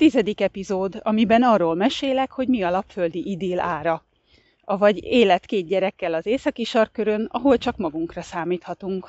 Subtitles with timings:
[0.00, 4.04] Tizedik epizód, amiben arról mesélek, hogy mi a lapföldi idill ára.
[4.64, 9.08] Avagy élet két gyerekkel az északi sarkörön, ahol csak magunkra számíthatunk.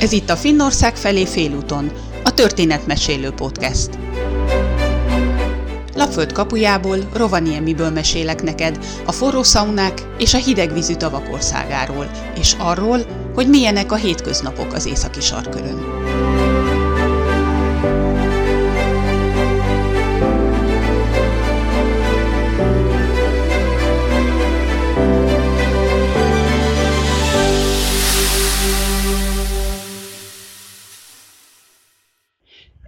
[0.00, 1.90] Ez itt a Finnország felé félúton,
[2.24, 3.98] a Történetmesélő Podcast.
[5.94, 13.00] Lapföld kapujából, Rovaniemiből mesélek neked a forró szaunák és a hidegvízű tavak országáról, és arról,
[13.34, 15.80] hogy milyenek a hétköznapok az északi sarkörön.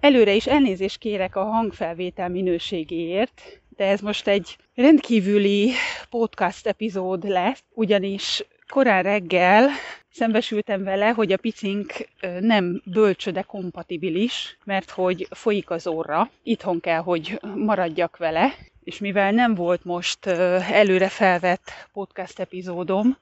[0.05, 5.73] Előre is elnézést kérek a hangfelvétel minőségéért, de ez most egy rendkívüli
[6.11, 9.69] podcast epizód lesz, ugyanis korán reggel
[10.11, 11.93] szembesültem vele, hogy a picink
[12.41, 19.33] nem bölcsöde kompatibilis, mert hogy folyik az óra, itthon kell, hogy maradjak vele, és mivel
[19.33, 23.19] nem volt most előre felvett podcast epizódom,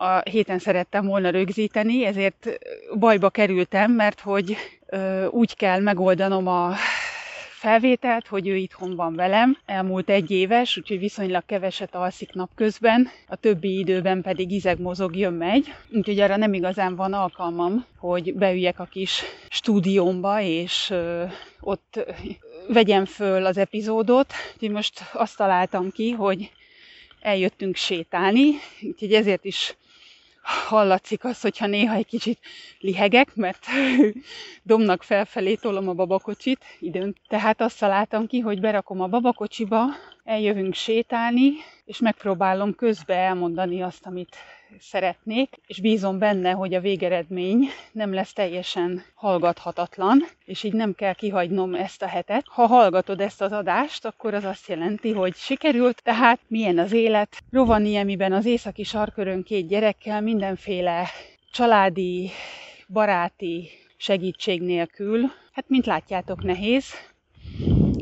[0.00, 2.48] a héten szerettem volna rögzíteni, ezért
[2.98, 4.56] bajba kerültem, mert hogy
[5.30, 6.74] úgy kell megoldanom a
[7.50, 9.58] felvételt, hogy ő itthon van velem.
[9.66, 15.32] Elmúlt egy éves, úgyhogy viszonylag keveset alszik napközben, a többi időben pedig izeg mozog, jön
[15.32, 15.74] megy.
[15.92, 20.94] Úgyhogy arra nem igazán van alkalmam, hogy beüljek a kis stúdiómba, és
[21.60, 22.04] ott
[22.68, 24.32] vegyem föl az epizódot.
[24.54, 26.50] Úgyhogy most azt találtam ki, hogy
[27.20, 28.50] eljöttünk sétálni,
[28.82, 29.76] úgyhogy ezért is
[30.48, 32.38] hallatszik az, hogyha néha egy kicsit
[32.78, 33.66] lihegek, mert
[34.62, 37.16] domnak felfelé tolom a babakocsit időn.
[37.28, 39.84] Tehát azt találtam ki, hogy berakom a babakocsiba,
[40.24, 41.50] eljövünk sétálni,
[41.84, 44.36] és megpróbálom közbe elmondani azt, amit
[44.78, 51.14] szeretnék, és bízom benne, hogy a végeredmény nem lesz teljesen hallgathatatlan, és így nem kell
[51.14, 52.44] kihagynom ezt a hetet.
[52.46, 57.36] Ha hallgatod ezt az adást, akkor az azt jelenti, hogy sikerült, tehát milyen az élet.
[57.50, 61.08] Rovaniemiben az északi sarkörön két gyerekkel mindenféle
[61.52, 62.30] családi,
[62.88, 65.20] baráti segítség nélkül.
[65.52, 66.84] Hát, mint látjátok, nehéz,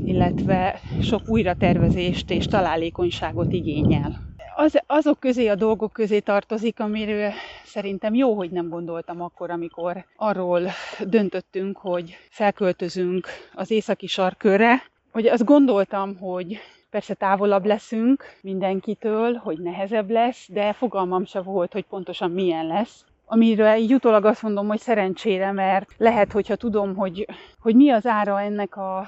[0.05, 7.33] illetve sok újratervezést és találékonyságot igényel az, azok közé a dolgok közé tartozik, amiről
[7.65, 10.63] szerintem jó, hogy nem gondoltam akkor, amikor arról
[11.05, 16.59] döntöttünk, hogy felköltözünk az északi sarkörre, hogy azt gondoltam, hogy
[16.91, 23.05] persze távolabb leszünk mindenkitől, hogy nehezebb lesz, de fogalmam se volt, hogy pontosan milyen lesz.
[23.27, 27.27] Amiről így utólag azt mondom, hogy szerencsére, mert lehet, hogyha tudom, hogy,
[27.61, 29.07] hogy mi az ára ennek a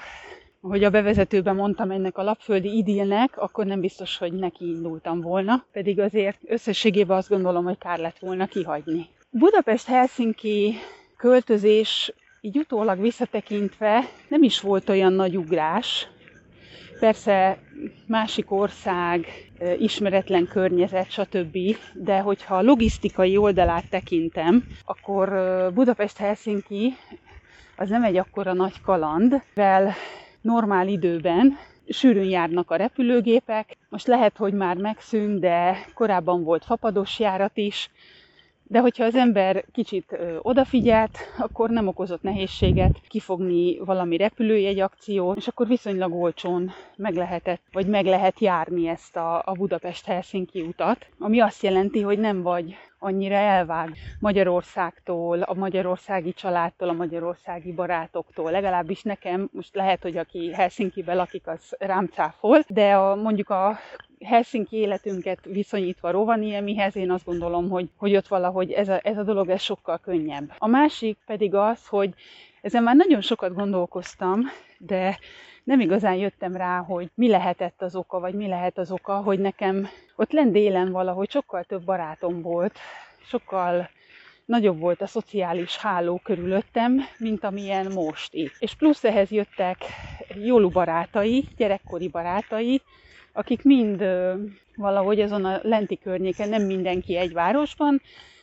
[0.61, 5.65] hogy a bevezetőben mondtam ennek a lapföldi idilnek, akkor nem biztos, hogy neki indultam volna,
[5.73, 9.07] pedig azért összességében azt gondolom, hogy kár lett volna kihagyni.
[9.31, 10.75] Budapest-Helsinki
[11.17, 16.09] költözés így utólag visszatekintve nem is volt olyan nagy ugrás.
[17.01, 17.59] Persze
[18.07, 19.27] másik ország,
[19.79, 21.59] ismeretlen környezet, stb.
[21.95, 25.29] De hogyha a logisztikai oldalát tekintem, akkor
[25.75, 26.95] Budapest-Helsinki
[27.77, 29.95] az nem egy akkora nagy kaland, mivel
[30.49, 31.57] normál időben
[31.89, 33.77] sűrűn járnak a repülőgépek.
[33.89, 37.91] Most lehet, hogy már megszűnt, de korábban volt fapados járat is,
[38.63, 45.49] de hogyha az ember kicsit odafigyelt, akkor nem okozott nehézséget kifogni valami repülőjegy akció, és
[45.49, 51.41] akkor viszonylag olcsón meg lehetett, vagy meg lehet járni ezt a, a Budapest-Helsinki utat, ami
[51.41, 58.51] azt jelenti, hogy nem vagy annyira elvág Magyarországtól, a magyarországi családtól, a magyarországi barátoktól.
[58.51, 63.79] Legalábbis nekem, most lehet, hogy aki Helsinki-be lakik, az rám cáfol, de a, mondjuk a
[64.25, 69.23] Helsinki életünket viszonyítva Rovaniemihez, én azt gondolom, hogy, hogy ott valahogy ez a, ez a
[69.23, 70.53] dolog ez sokkal könnyebb.
[70.59, 72.15] A másik pedig az, hogy
[72.63, 74.41] ezen már nagyon sokat gondolkoztam,
[74.79, 75.19] de
[75.69, 79.39] nem igazán jöttem rá, hogy mi lehetett az oka, vagy mi lehet az oka, hogy
[79.39, 82.79] nekem ott lent délen valahogy sokkal több barátom volt,
[83.27, 83.89] sokkal
[84.45, 88.55] nagyobb volt a szociális háló körülöttem, mint amilyen most itt.
[88.59, 89.77] És plusz ehhez jöttek
[90.35, 92.83] jólu barátai, gyerekkori barátai,
[93.33, 94.05] akik mind
[94.77, 98.01] valahogy azon a lenti környéken, nem mindenki egy városban,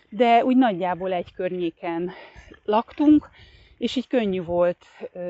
[0.09, 2.11] de úgy nagyjából egy környéken
[2.65, 3.29] laktunk,
[3.77, 4.85] és így könnyű volt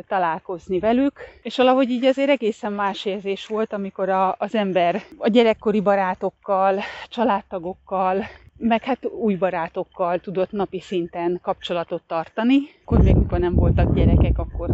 [0.07, 5.27] találkozni velük, és valahogy így azért egészen más érzés volt, amikor a, az ember a
[5.27, 8.25] gyerekkori barátokkal, családtagokkal,
[8.57, 12.57] meg hát új barátokkal tudott napi szinten kapcsolatot tartani.
[12.81, 14.69] Akkor még mikor nem voltak gyerekek, akkor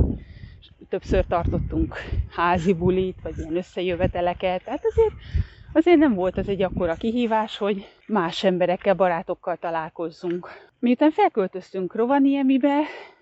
[0.90, 1.96] többször tartottunk
[2.30, 5.14] házi bulit, vagy ilyen összejöveteleket, tehát azért,
[5.74, 10.50] azért nem volt az egy akkora kihívás, hogy más emberekkel, barátokkal találkozzunk.
[10.80, 12.80] Miután felköltöztünk Rovaniemibe,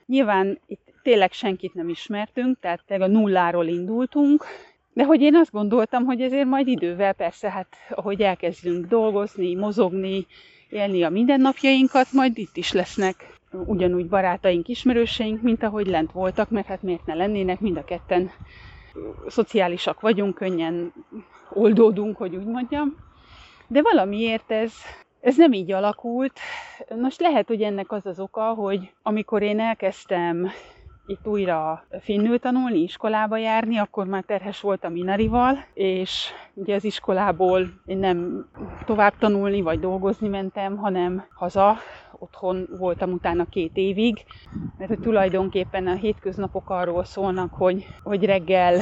[0.09, 4.45] nyilván itt tényleg senkit nem ismertünk, tehát a nulláról indultunk,
[4.93, 10.25] de hogy én azt gondoltam, hogy ezért majd idővel persze, hát ahogy elkezdünk dolgozni, mozogni,
[10.69, 16.67] élni a mindennapjainkat, majd itt is lesznek ugyanúgy barátaink, ismerőseink, mint ahogy lent voltak, mert
[16.67, 18.31] hát miért ne lennének, mind a ketten
[19.27, 20.93] szociálisak vagyunk, könnyen
[21.49, 22.95] oldódunk, hogy úgy mondjam.
[23.67, 24.73] De valamiért ez,
[25.21, 26.39] ez nem így alakult.
[27.01, 30.49] Most lehet, hogy ennek az az oka, hogy amikor én elkezdtem
[31.09, 37.61] itt újra finnül tanulni, iskolába járni, akkor már terhes voltam Inarival, és ugye az iskolából
[37.85, 38.49] én nem
[38.85, 41.77] tovább tanulni vagy dolgozni mentem, hanem haza,
[42.19, 44.25] otthon voltam utána két évig,
[44.77, 48.81] mert hogy tulajdonképpen a hétköznapok arról szólnak, hogy, hogy reggel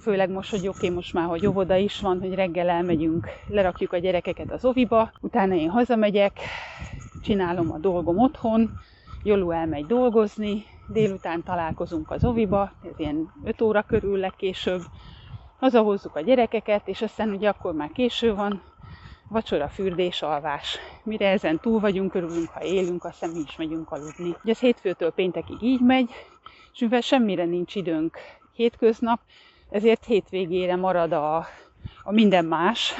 [0.00, 3.98] főleg most, hogy oké, most már, hogy óvoda is van, hogy reggel elmegyünk, lerakjuk a
[3.98, 6.38] gyerekeket az oviba, utána én hazamegyek,
[7.22, 8.70] csinálom a dolgom otthon,
[9.22, 14.82] Jolu elmegy dolgozni, délután találkozunk az oviba, ez ilyen 5 óra körül legkésőbb,
[15.58, 18.62] hazahozzuk a gyerekeket, és aztán ugye akkor már késő van,
[19.28, 20.78] vacsora, fürdés, alvás.
[21.02, 24.36] Mire ezen túl vagyunk, örülünk, ha élünk, aztán mi is megyünk aludni.
[24.42, 26.10] Ugye ez hétfőtől péntekig így megy,
[26.72, 28.16] és mivel semmire nincs időnk
[28.52, 29.20] hétköznap,
[29.74, 31.36] ezért hétvégére marad a,
[32.02, 32.94] a minden más,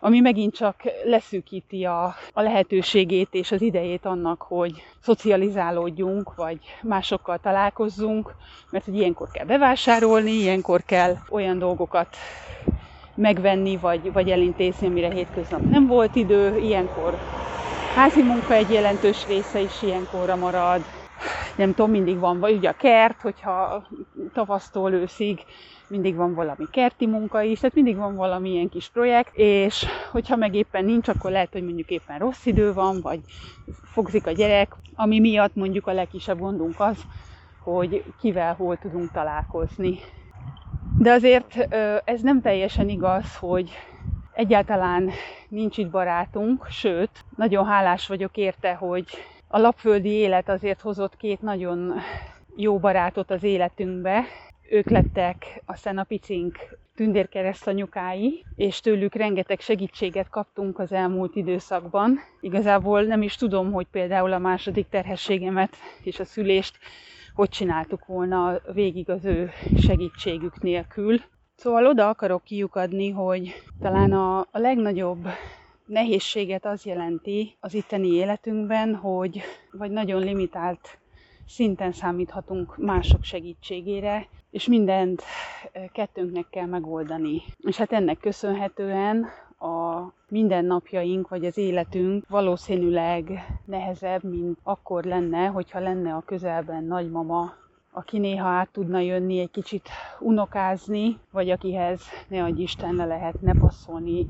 [0.00, 7.38] ami megint csak leszűkíti a, a lehetőségét és az idejét annak, hogy szocializálódjunk, vagy másokkal
[7.38, 8.34] találkozzunk,
[8.70, 12.16] mert hogy ilyenkor kell bevásárolni, ilyenkor kell olyan dolgokat
[13.14, 17.18] megvenni, vagy, vagy elintézni, amire hétköznap nem volt idő, ilyenkor
[17.94, 20.82] házi munka egy jelentős része is ilyenkorra marad,
[21.56, 23.86] nem tudom, mindig van, vagy ugye a kert, hogyha
[24.32, 25.44] tavasztól őszig
[25.88, 30.36] mindig van valami kerti munka is, tehát mindig van valami ilyen kis projekt, és hogyha
[30.36, 33.20] meg éppen nincs, akkor lehet, hogy mondjuk éppen rossz idő van, vagy
[33.82, 36.98] fogzik a gyerek, ami miatt mondjuk a legkisebb gondunk az,
[37.62, 39.98] hogy kivel hol tudunk találkozni.
[40.98, 41.56] De azért
[42.04, 43.70] ez nem teljesen igaz, hogy
[44.32, 45.10] egyáltalán
[45.48, 49.04] nincs itt barátunk, sőt, nagyon hálás vagyok érte, hogy
[49.48, 51.94] a lapföldi élet azért hozott két nagyon
[52.60, 54.24] jó barátot az életünkbe.
[54.70, 56.58] Ők lettek a picink
[56.94, 62.18] tündérkeresztanyukái, és tőlük rengeteg segítséget kaptunk az elmúlt időszakban.
[62.40, 66.78] Igazából nem is tudom, hogy például a második terhességemet és a szülést
[67.34, 71.20] hogy csináltuk volna végig az ő segítségük nélkül.
[71.54, 75.26] Szóval oda akarok kiukadni, hogy talán a, a legnagyobb
[75.86, 79.40] nehézséget az jelenti az itteni életünkben, hogy
[79.72, 80.97] vagy nagyon limitált
[81.48, 85.22] szinten számíthatunk mások segítségére, és mindent
[85.92, 87.42] kettőnknek kell megoldani.
[87.58, 89.26] És hát ennek köszönhetően
[89.58, 93.30] a mindennapjaink vagy az életünk valószínűleg
[93.64, 97.52] nehezebb, mint akkor lenne, hogyha lenne a közelben nagymama,
[97.92, 99.88] aki néha át tudna jönni egy kicsit
[100.20, 104.26] unokázni, vagy akihez ne adj Isten le lehetne passzolni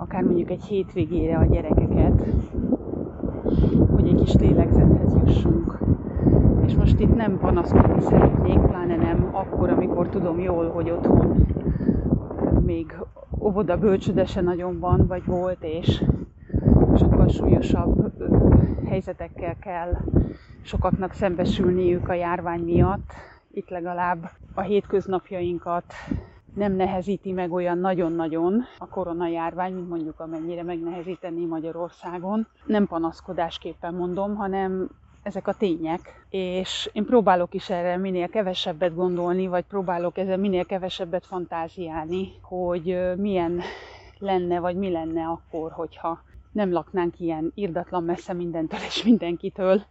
[0.00, 2.24] akár mondjuk egy hétvégére a gyerekeket,
[3.94, 5.78] hogy egy kis lélegzethez jussunk.
[6.70, 11.46] És most itt nem panaszkodni szeretnék, pláne nem akkor, amikor tudom jól, hogy otthon
[12.60, 12.94] még
[13.38, 16.04] óvoda bölcsöde nagyon van, vagy volt, és
[16.96, 18.12] sokkal súlyosabb
[18.86, 19.96] helyzetekkel kell
[20.62, 23.12] sokaknak szembesülniük a járvány miatt.
[23.52, 25.84] Itt legalább a hétköznapjainkat
[26.54, 32.46] nem nehezíti meg olyan nagyon-nagyon a koronajárvány, mint mondjuk amennyire megnehezíteni Magyarországon.
[32.66, 34.88] Nem panaszkodásképpen mondom, hanem
[35.22, 40.64] ezek a tények, és én próbálok is erre minél kevesebbet gondolni, vagy próbálok ezzel minél
[40.64, 43.60] kevesebbet fantáziálni, hogy milyen
[44.18, 46.22] lenne, vagy mi lenne akkor, hogyha
[46.52, 49.82] nem laknánk ilyen irdatlan messze mindentől és mindenkitől,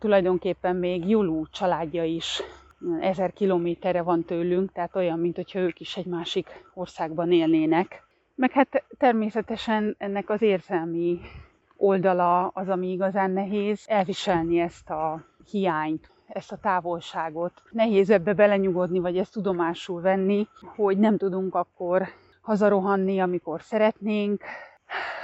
[0.00, 2.42] tulajdonképpen még Julu családja is
[3.00, 8.02] ezer kilométerre van tőlünk, tehát olyan, mint hogyha ők is egy másik országban élnének.
[8.34, 11.20] Meg hát természetesen ennek az érzelmi
[11.76, 17.52] oldala az, ami igazán nehéz, elviselni ezt a hiányt, ezt a távolságot.
[17.70, 22.08] Nehéz ebbe belenyugodni, vagy ezt tudomásul venni, hogy nem tudunk akkor
[22.40, 24.42] hazarohanni, amikor szeretnénk,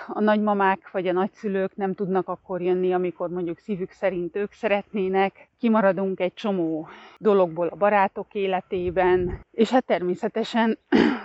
[0.07, 5.49] a nagymamák vagy a nagyszülők nem tudnak akkor jönni, amikor mondjuk szívük szerint ők szeretnének,
[5.59, 10.79] kimaradunk egy csomó dologból a barátok életében, és hát természetesen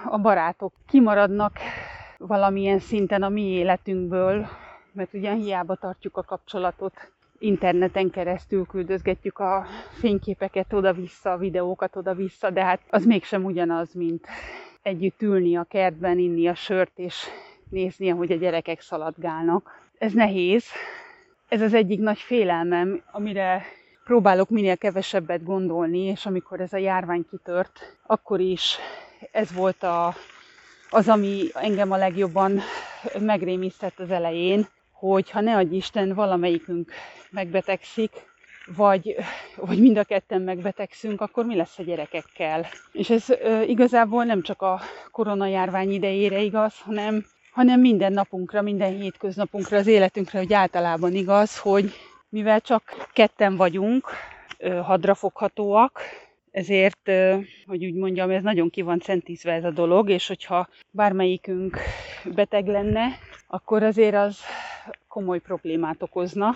[0.05, 1.53] a barátok kimaradnak
[2.17, 4.47] valamilyen szinten a mi életünkből,
[4.91, 9.65] mert ugyan hiába tartjuk a kapcsolatot, interneten keresztül küldözgetjük a
[9.99, 14.27] fényképeket oda-vissza, a videókat oda-vissza, de hát az mégsem ugyanaz, mint
[14.81, 17.25] együtt ülni a kertben, inni a sört és
[17.71, 19.81] nézni, ahogy a gyerekek szaladgálnak.
[19.97, 20.65] Ez nehéz.
[21.47, 23.63] Ez az egyik nagy félelmem, amire
[24.03, 28.77] próbálok minél kevesebbet gondolni, és amikor ez a járvány kitört, akkor is
[29.31, 30.13] ez volt a,
[30.89, 32.59] az, ami engem a legjobban
[33.19, 36.91] megrémisztett az elején, hogy ha ne adj Isten, valamelyikünk
[37.29, 38.11] megbetegszik,
[38.75, 39.15] vagy,
[39.55, 42.65] vagy mind a ketten megbetegszünk, akkor mi lesz a gyerekekkel?
[42.91, 44.79] És ez e, igazából nem csak a
[45.11, 51.91] koronajárvány idejére igaz, hanem, hanem minden napunkra, minden hétköznapunkra, az életünkre, hogy általában igaz, hogy
[52.29, 54.09] mivel csak ketten vagyunk,
[54.81, 55.99] hadrafoghatóak,
[56.51, 57.11] ezért,
[57.65, 61.77] hogy úgy mondjam, ez nagyon ki van centízve ez a dolog, és hogyha bármelyikünk
[62.35, 63.07] beteg lenne,
[63.47, 64.39] akkor azért az
[65.07, 66.55] komoly problémát okozna.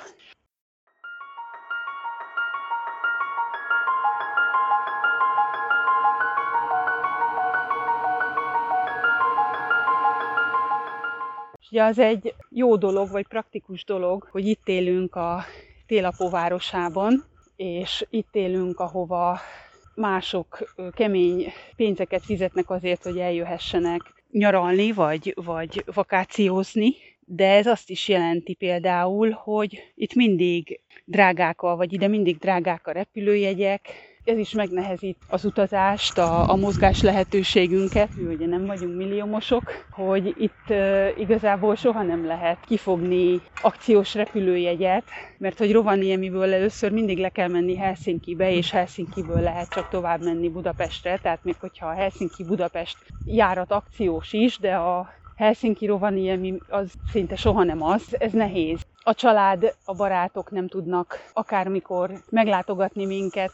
[11.71, 15.43] Ugye az egy jó dolog, vagy praktikus dolog, hogy itt élünk a
[15.85, 17.23] Télapó városában,
[17.55, 19.39] és itt élünk, ahova
[19.95, 28.07] mások kemény pénzeket fizetnek azért, hogy eljöhessenek nyaralni, vagy, vagy vakációzni, de ez azt is
[28.07, 33.87] jelenti például, hogy itt mindig drágák a, vagy ide mindig drágák a repülőjegyek,
[34.25, 40.35] ez is megnehezít az utazást, a, a mozgás lehetőségünket, mi ugye nem vagyunk milliómosok, hogy
[40.37, 45.03] itt uh, igazából soha nem lehet kifogni akciós repülőjegyet,
[45.37, 50.49] mert hogy Rovaniemiből először mindig le kell menni Helsinki-be, és Helsinki-ből lehet csak tovább menni
[50.49, 57.35] Budapestre, tehát még hogyha a Helsinki-Budapest járat akciós is, de a Helsinki Rovaniemi az szinte
[57.35, 58.81] soha nem az, ez nehéz.
[59.03, 63.53] A család, a barátok nem tudnak akármikor meglátogatni minket,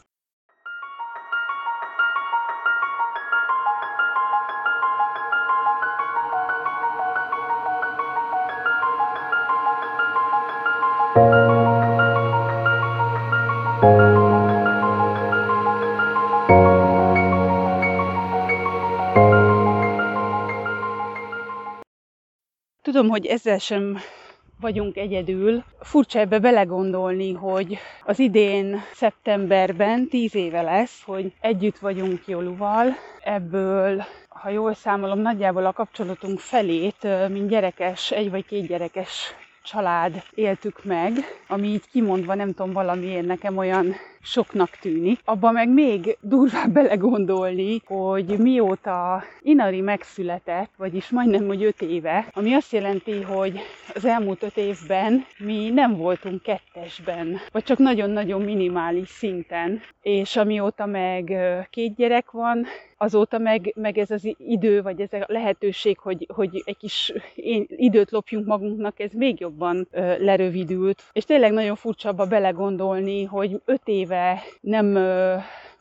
[13.81, 13.93] Tudom,
[23.09, 23.97] hogy ezzel sem
[24.59, 25.63] vagyunk egyedül.
[25.79, 32.87] Furcsa ebbe belegondolni, hogy az idén szeptemberben tíz éve lesz, hogy együtt vagyunk Joluval.
[33.23, 40.23] Ebből, ha jól számolom, nagyjából a kapcsolatunk felét, mint gyerekes, egy vagy két gyerekes család
[40.33, 41.13] éltük meg,
[41.47, 45.19] ami így kimondva nem tudom valamiért nekem olyan soknak tűnik.
[45.25, 52.53] Abba meg még durvább belegondolni, hogy mióta Inari megszületett, vagyis majdnem, hogy öt éve, ami
[52.53, 53.59] azt jelenti, hogy
[53.95, 60.85] az elmúlt öt évben mi nem voltunk kettesben, vagy csak nagyon-nagyon minimális szinten, és amióta
[60.85, 61.35] meg
[61.69, 62.65] két gyerek van,
[63.01, 67.13] azóta meg, meg ez az idő, vagy ez a lehetőség, hogy, hogy egy kis
[67.67, 71.03] időt lopjunk magunknak, ez még jobban ö, lerövidült.
[71.11, 74.97] És tényleg nagyon furcsa abba belegondolni, hogy öt éve nem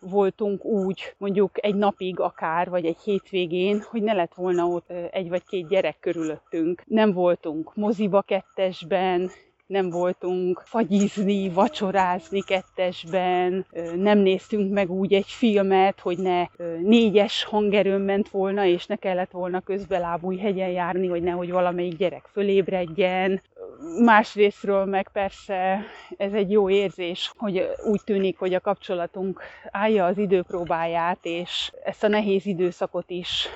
[0.00, 5.28] voltunk úgy, mondjuk egy napig akár, vagy egy hétvégén, hogy ne lett volna ott egy
[5.28, 6.82] vagy két gyerek körülöttünk.
[6.86, 9.30] Nem voltunk moziba kettesben,
[9.70, 16.46] nem voltunk fagyizni, vacsorázni kettesben, nem néztünk meg úgy egy filmet, hogy ne
[16.82, 22.28] négyes hangerőn ment volna, és ne kellett volna közbelábúj hegyen járni, hogy nehogy valamelyik gyerek
[22.32, 23.42] fölébredjen.
[24.04, 25.84] Másrésztről meg persze
[26.16, 32.04] ez egy jó érzés, hogy úgy tűnik, hogy a kapcsolatunk állja az időpróbáját, és ezt
[32.04, 33.48] a nehéz időszakot is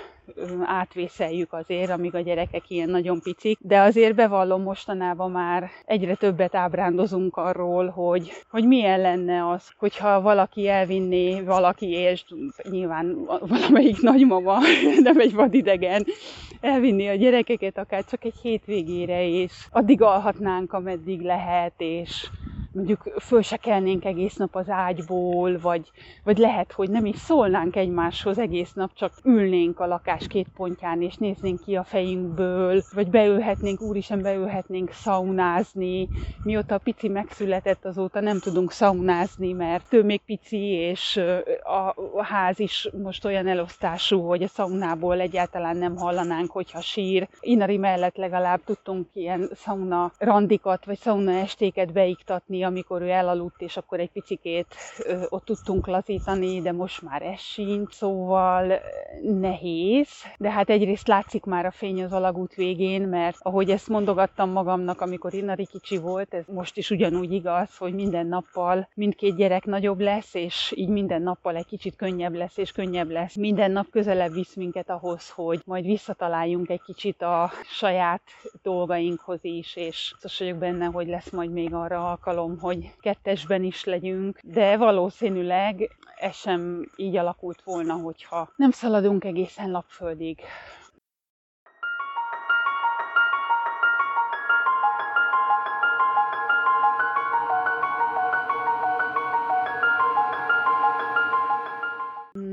[0.64, 6.54] átvészeljük azért, amíg a gyerekek ilyen nagyon picik, de azért bevallom mostanában már egyre többet
[6.54, 12.24] ábrándozunk arról, hogy, hogy milyen lenne az, hogyha valaki elvinné valaki, és
[12.70, 14.58] nyilván valamelyik nagymama,
[15.02, 16.04] nem egy vadidegen,
[16.60, 22.28] elvinni a gyerekeket akár csak egy hétvégére, és addig alhatnánk, ameddig lehet, és
[22.74, 25.90] mondjuk föl se kelnénk egész nap az ágyból, vagy,
[26.24, 31.02] vagy lehet, hogy nem is szólnánk egymáshoz egész nap, csak ülnénk a lakás két pontján,
[31.02, 36.08] és néznénk ki a fejünkből, vagy beülhetnénk, úristen, beülhetnénk szaunázni.
[36.42, 41.20] Mióta a pici megszületett, azóta nem tudunk szaunázni, mert ő még pici, és
[41.62, 47.28] a, ház is most olyan elosztású, hogy a szaunából egyáltalán nem hallanánk, hogyha sír.
[47.40, 53.76] Inari mellett legalább tudtunk ilyen szauna randikat, vagy szauna estéket beiktatni, amikor ő elaludt, és
[53.76, 54.75] akkor egy picikét
[55.28, 58.80] ott tudtunk lazítani, de most már ez sincs, szóval
[59.23, 60.09] nehéz.
[60.38, 65.00] De hát egyrészt látszik már a fény az alagút végén, mert ahogy ezt mondogattam magamnak,
[65.00, 70.00] amikor Inari kicsi volt, ez most is ugyanúgy igaz, hogy minden nappal mindkét gyerek nagyobb
[70.00, 73.37] lesz, és így minden nappal egy kicsit könnyebb lesz, és könnyebb lesz.
[73.37, 78.23] Minden nap közelebb visz minket ahhoz, hogy majd visszataláljunk egy kicsit a saját
[78.62, 83.84] dolgainkhoz is, és biztos vagyok benne, hogy lesz majd még arra alkalom, hogy kettesben is
[83.84, 90.40] legyünk, de valószínűleg ez sem így alakult volna, hogyha nem szaladunk egészen lapföldig.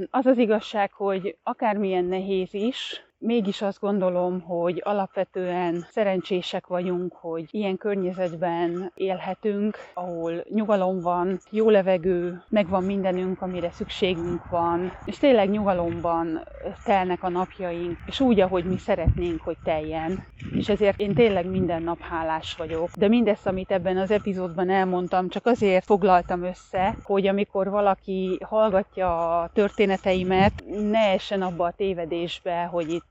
[0.10, 7.45] Az az igazság, hogy akármilyen nehéz is, mégis azt gondolom, hogy alapvetően szerencsések vagyunk, hogy
[7.51, 15.49] ilyen környezetben élhetünk, ahol nyugalom van, jó levegő, megvan mindenünk, amire szükségünk van, és tényleg
[15.49, 16.47] nyugalomban
[16.83, 20.25] telnek a napjaink, és úgy, ahogy mi szeretnénk, hogy teljen.
[20.55, 22.89] És ezért én tényleg minden nap hálás vagyok.
[22.97, 29.39] De mindezt, amit ebben az epizódban elmondtam, csak azért foglaltam össze, hogy amikor valaki hallgatja
[29.39, 33.11] a történeteimet, ne essen abba a tévedésbe, hogy itt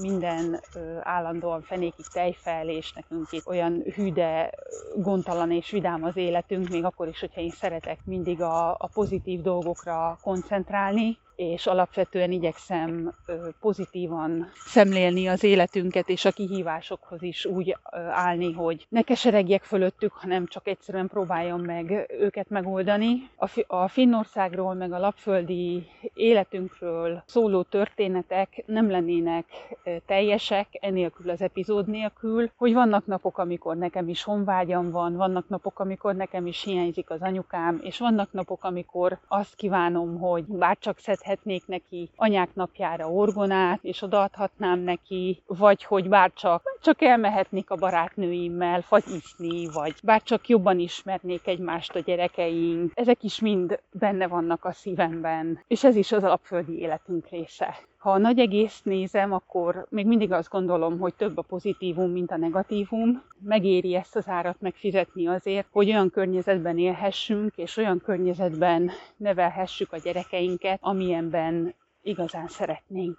[0.00, 0.60] minden
[1.02, 4.50] állandóan fenékig tejfel, és nekünk itt olyan hűde,
[4.96, 9.40] gondtalan és vidám az életünk, még akkor is, hogyha én szeretek mindig a, a pozitív
[9.40, 13.14] dolgokra koncentrálni, és alapvetően igyekszem
[13.60, 17.76] pozitívan szemlélni az életünket, és a kihívásokhoz is úgy
[18.10, 23.30] állni, hogy ne keseregjek fölöttük, hanem csak egyszerűen próbáljam meg őket megoldani.
[23.66, 29.44] A Finnországról, meg a lapföldi életünkről szóló történetek nem lennének
[30.06, 35.78] teljesek, enélkül az epizód nélkül, hogy vannak napok, amikor nekem is honvágyam van, vannak napok,
[35.78, 41.26] amikor nekem is hiányzik az anyukám, és vannak napok, amikor azt kívánom, hogy bárcsak szedhet
[41.28, 48.80] szedhetnék neki anyák napjára orgonát, és odaadhatnám neki, vagy hogy bárcsak csak elmehetnék a barátnőimmel
[48.80, 52.92] fagyizni, vagy bárcsak jobban ismernék egymást a gyerekeink.
[52.94, 57.76] Ezek is mind benne vannak a szívemben, és ez is az alapföldi életünk része.
[57.98, 62.30] Ha a nagy egész nézem, akkor még mindig azt gondolom, hogy több a pozitívum, mint
[62.30, 63.22] a negatívum.
[63.44, 69.98] Megéri ezt az árat megfizetni azért, hogy olyan környezetben élhessünk, és olyan környezetben nevelhessük a
[69.98, 73.18] gyerekeinket, amilyenben igazán szeretnénk.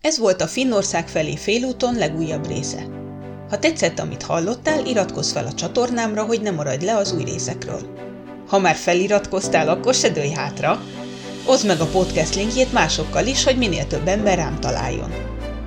[0.00, 2.82] Ez volt a Finnország felé félúton legújabb része.
[3.48, 7.80] Ha tetszett, amit hallottál, iratkozz fel a csatornámra, hogy ne maradj le az új részekről.
[8.48, 10.78] Ha már feliratkoztál, akkor se dőj hátra,
[11.48, 15.12] Oszd meg a podcast linkjét másokkal is, hogy minél több ember rám találjon.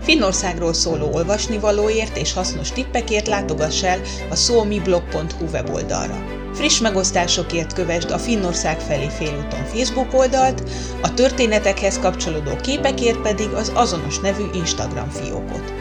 [0.02, 6.26] Finnországról szóló olvasnivalóért és hasznos tippekért látogass el a suomiblog.hu weboldalra.
[6.54, 10.64] Friss megosztásokért kövesd a Finnország felé félúton Facebook oldalt,
[11.02, 15.74] a történetekhez kapcsolódó képekért pedig az azonos nevű Instagram fiókot.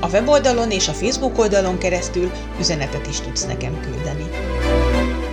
[0.00, 4.24] A weboldalon és a Facebook oldalon keresztül üzenetet is tudsz nekem küldeni.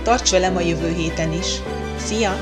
[0.02, 1.46] Tarts velem a jövő héten is!
[2.04, 2.36] Szia!